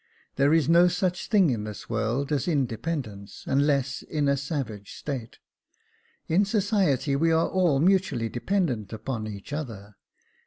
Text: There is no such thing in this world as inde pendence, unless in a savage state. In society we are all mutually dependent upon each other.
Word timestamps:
There 0.35 0.51
is 0.51 0.67
no 0.67 0.87
such 0.87 1.27
thing 1.27 1.51
in 1.51 1.63
this 1.63 1.87
world 1.87 2.31
as 2.31 2.47
inde 2.47 2.69
pendence, 2.69 3.45
unless 3.45 4.01
in 4.01 4.27
a 4.27 4.35
savage 4.35 4.95
state. 4.95 5.37
In 6.27 6.43
society 6.43 7.15
we 7.15 7.31
are 7.31 7.47
all 7.47 7.79
mutually 7.79 8.27
dependent 8.27 8.91
upon 8.93 9.27
each 9.27 9.53
other. 9.53 9.97